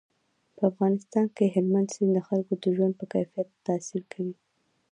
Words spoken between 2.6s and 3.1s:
د ژوند په